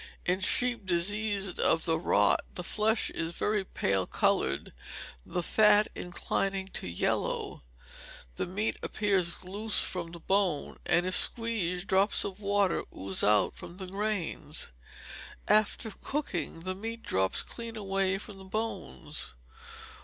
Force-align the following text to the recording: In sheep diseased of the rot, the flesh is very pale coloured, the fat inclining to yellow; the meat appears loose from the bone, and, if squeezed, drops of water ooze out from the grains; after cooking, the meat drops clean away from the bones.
In 0.25 0.39
sheep 0.39 0.83
diseased 0.87 1.59
of 1.59 1.85
the 1.85 1.99
rot, 1.99 2.39
the 2.55 2.63
flesh 2.63 3.11
is 3.11 3.33
very 3.33 3.63
pale 3.63 4.07
coloured, 4.07 4.73
the 5.27 5.43
fat 5.43 5.89
inclining 5.93 6.69
to 6.69 6.87
yellow; 6.87 7.61
the 8.35 8.47
meat 8.47 8.77
appears 8.81 9.43
loose 9.45 9.81
from 9.81 10.11
the 10.11 10.19
bone, 10.19 10.79
and, 10.87 11.05
if 11.05 11.15
squeezed, 11.15 11.85
drops 11.85 12.23
of 12.23 12.39
water 12.39 12.83
ooze 12.91 13.23
out 13.23 13.55
from 13.55 13.77
the 13.77 13.85
grains; 13.85 14.71
after 15.47 15.91
cooking, 15.91 16.61
the 16.61 16.73
meat 16.73 17.03
drops 17.03 17.43
clean 17.43 17.75
away 17.77 18.17
from 18.17 18.39
the 18.39 18.43
bones. 18.43 19.33